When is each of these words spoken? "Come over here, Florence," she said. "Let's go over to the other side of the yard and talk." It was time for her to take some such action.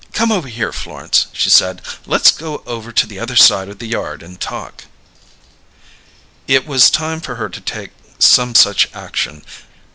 "Come 0.13 0.31
over 0.31 0.47
here, 0.47 0.71
Florence," 0.71 1.27
she 1.31 1.51
said. 1.51 1.79
"Let's 2.07 2.31
go 2.31 2.63
over 2.65 2.91
to 2.91 3.05
the 3.05 3.19
other 3.19 3.35
side 3.35 3.69
of 3.69 3.77
the 3.77 3.85
yard 3.85 4.23
and 4.23 4.39
talk." 4.41 4.85
It 6.47 6.65
was 6.65 6.89
time 6.89 7.21
for 7.21 7.35
her 7.35 7.49
to 7.49 7.61
take 7.61 7.91
some 8.17 8.55
such 8.55 8.89
action. 8.95 9.45